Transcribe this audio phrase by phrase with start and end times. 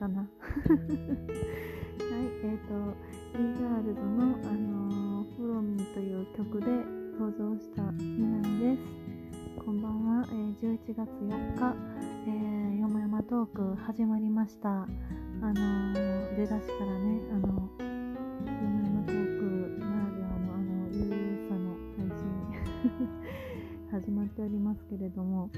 [0.00, 0.20] かな。
[0.20, 0.28] はい
[2.42, 2.72] えっ、ー、と
[3.34, 6.66] e ガールズの、あのー、フォロミーという曲で
[7.18, 8.82] 登場したみなみです。
[9.62, 11.76] こんばんは、えー、11月4日、
[12.26, 14.70] えー、よもやまトーク始まりました。
[14.70, 22.24] あのー、出だしからねあのよもやまトークならではのあのゆるさの配信
[24.00, 25.50] 始まっておりますけれども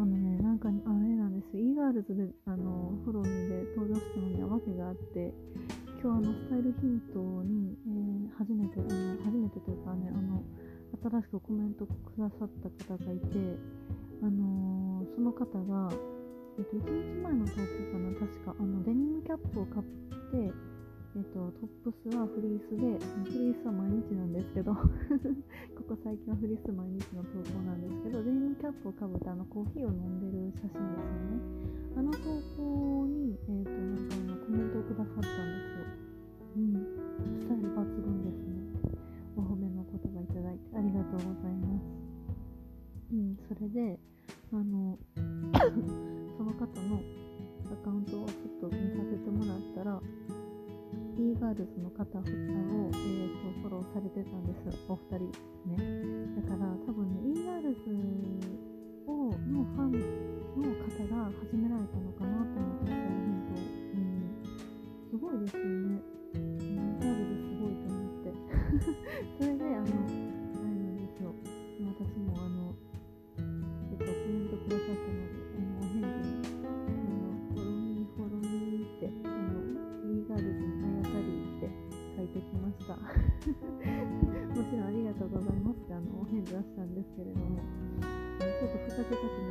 [0.00, 5.28] あのねなんかあれなんです e ガールズであのフォロミーで登場したのには訳があって
[6.00, 10.40] 今日あのスタイルヒントに、えー、初めてあの初めてというかねあの
[11.04, 13.60] 新しくコメントくださった方がいて
[14.24, 15.92] あのー、その方が、
[16.56, 18.10] えっと、1日前の投稿かな。
[18.16, 19.86] 確かあのデニムキャップを買っ
[20.32, 20.52] て
[21.10, 22.86] えっと、トップスはフリースで、
[23.26, 24.86] フリースは毎日なんですけど こ
[25.88, 31.60] こ最近はフリース毎日の投稿なんですけど、デニムキャップをかぶってあのコーヒーを飲んでる写真ですよね。
[31.98, 32.18] あの投
[32.54, 35.90] 稿に、えっ、ー、と、なんかあのコメントをくださったんですよ。
[36.54, 36.74] うん。
[37.42, 38.70] スタイル抜群ですね。
[39.34, 42.10] お褒めの言葉いただいてありがとうございます。
[43.10, 43.98] うん、それで、
[44.52, 44.96] あの、
[46.38, 47.02] その方の
[47.66, 50.00] アカウントをちょっと見させてもらったら、
[51.20, 54.78] e ガールズの方を、えーと、フォローされてたんです。
[54.88, 55.28] お二人
[55.68, 55.76] ね。
[56.40, 57.80] だから多分ね e ガールズ
[59.06, 59.92] をのファン
[60.56, 64.16] の方が始められたのかなと思ってスタイルヒントうん
[65.10, 66.00] すごいですよね。
[66.32, 66.38] e
[67.00, 68.32] ガールズすごいと思って。
[69.44, 89.49] それであのょっとふざ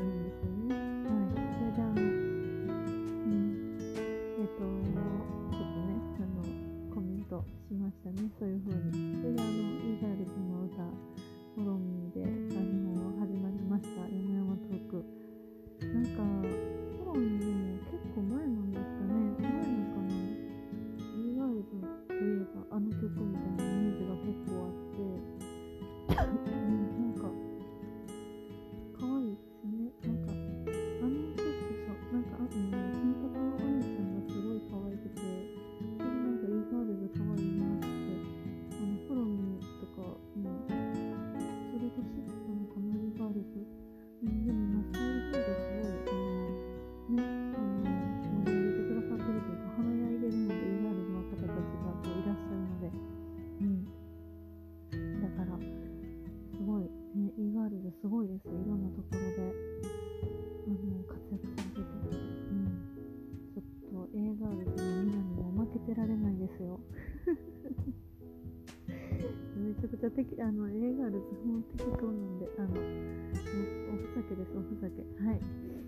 [74.30, 75.02] おふざけです、おふざけ。
[75.26, 75.40] はい。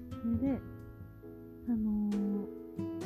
[0.10, 0.60] それで、
[1.70, 3.01] あのー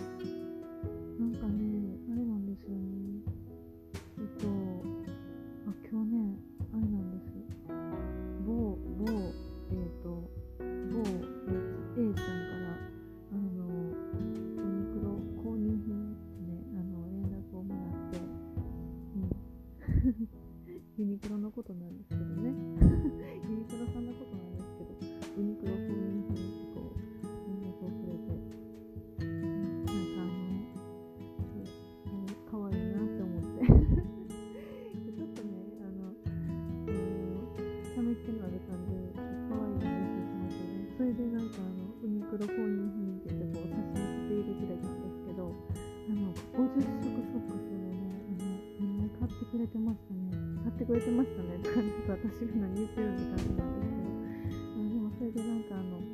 [52.36, 56.05] か私が何言ってるって感じなんですけどでもそれでなんかあの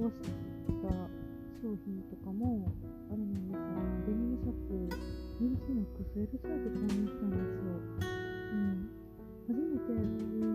[0.00, 0.12] 出し
[0.80, 0.88] た
[1.60, 2.72] 商品とかも
[3.10, 3.60] あるんですよ
[4.06, 4.72] デニムシャツ
[5.40, 7.76] USXL サイズ購入したんですよ、
[8.52, 8.88] うん、
[9.46, 10.49] 初めて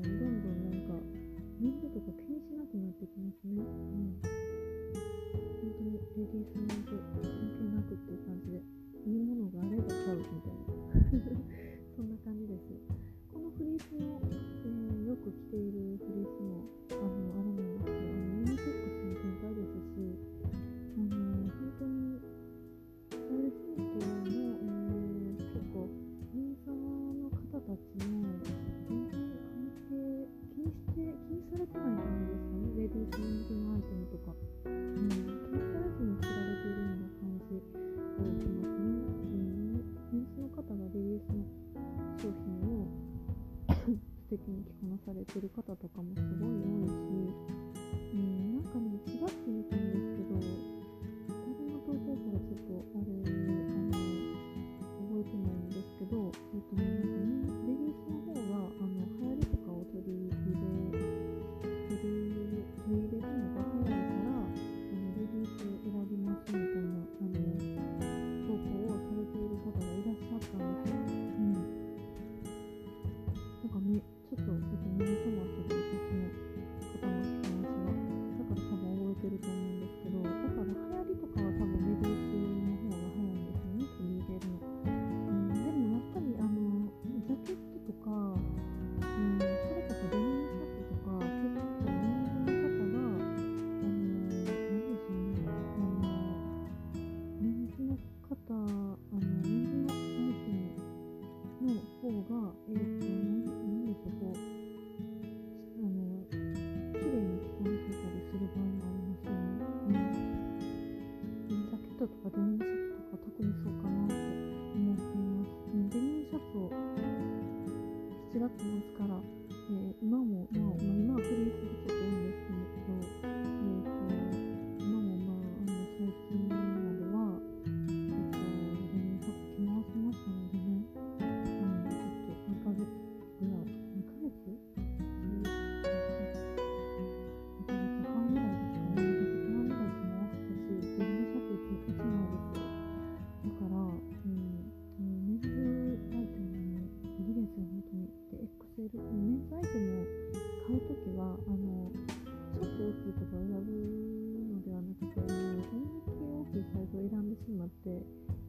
[0.00, 0.94] どんどんなんか
[1.60, 3.60] 年度とか気にしなくなってきますね。
[3.60, 4.16] うん、
[5.60, 8.62] 本当にレディースなんて関係なくっていう感じで
[9.04, 10.61] いいものがあれば買うみたいな。、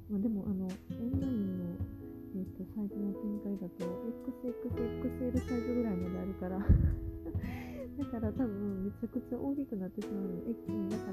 [0.09, 1.65] まあ、でもあのオンラインの、
[2.35, 3.85] えーと、サイトの展開だと
[4.43, 6.59] XXXL サイズぐらいまであるから。
[7.93, 11.12] だから多分めちゃくちゃ大きくなってしまうのでだ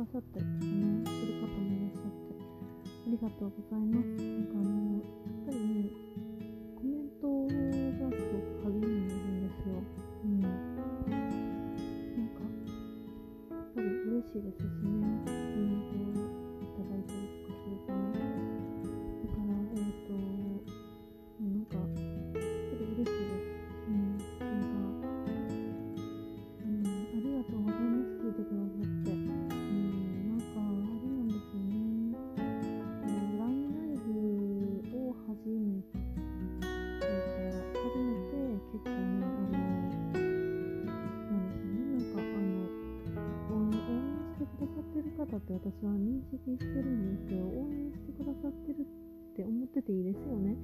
[0.00, 2.40] ださったりとかねする方もいらっしゃって
[3.04, 4.08] ありがとうございます。
[4.08, 5.90] なんかあのやっぱりね
[46.30, 47.44] 席してるんですよ。
[47.44, 50.56] 応援してくださってるって思ってていいですよね。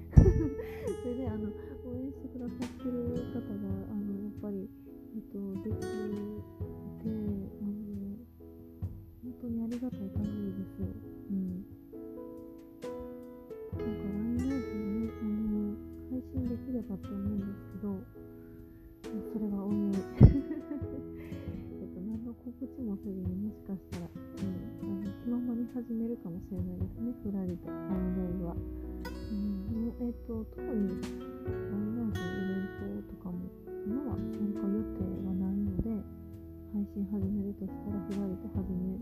[36.76, 39.00] 配信始めるとしたらふらりと始め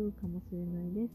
[0.00, 1.12] るかもしれないです。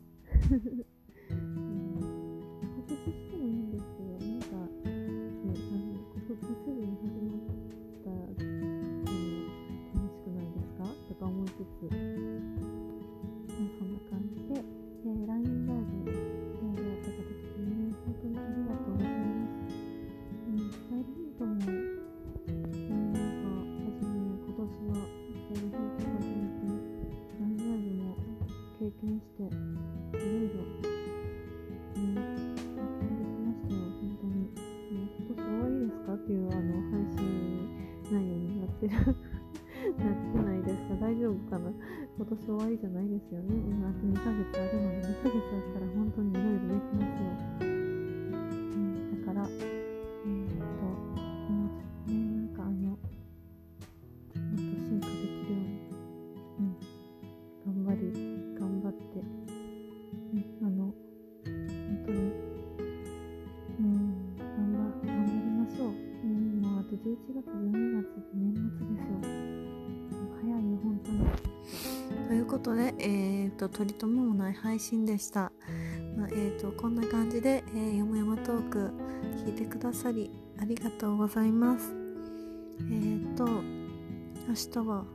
[1.34, 2.38] うん
[2.86, 7.07] 告知してもいいんですけどなんか、ね、あの告知すぐに
[72.68, 75.54] ことで、えっ、と、取り留めもない配信でした。
[76.18, 78.92] まあ、えっ、と、こんな感じで、えー、よもやまトーク、
[79.46, 81.96] 聞いてくださり、ありがとうございます。
[82.92, 83.64] えっ、と、明
[84.54, 85.06] 日は、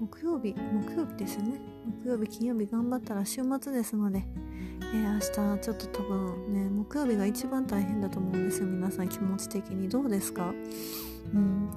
[0.00, 1.60] 木曜日、木曜日ですよね。
[2.02, 4.24] 木曜日、金曜日頑張ったら週末ですので、
[4.92, 10.52] えー、明日ちょっと多分ね木曜日が一番大変だと思うんですよ皆さん気持ち的にどうですか？
[11.32, 11.70] うん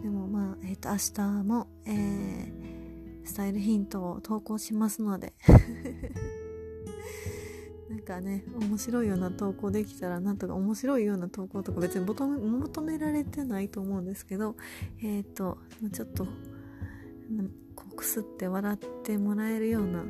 [0.00, 2.65] でもまあえっ、と明日も、えー、
[3.26, 5.34] スタイルヒントを投稿しますので。
[7.88, 14.56] なんかね面白いような投稿できたらなんとか面白いような投稿とか別に求められてないと思うんですけど。
[15.02, 15.58] えっ、と
[15.92, 16.26] ちょっと
[17.74, 20.04] こうくすって笑ってもらえるような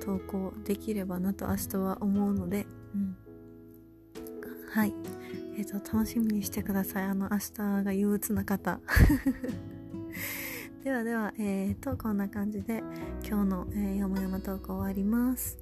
[0.00, 3.16] 投稿できればなと明日は思うので、うん、
[4.70, 4.94] はい、
[5.56, 7.04] えーと、楽しみにしてください。
[7.04, 8.80] あの明日が憂鬱な方。
[10.88, 12.82] ではではえーとこんな感じで
[13.22, 15.58] 今日の、えー、よもやまトーク終わります。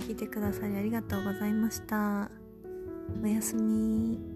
[0.00, 2.28] 聞いてくださりありがとうございました。
[3.22, 4.33] おやすみ。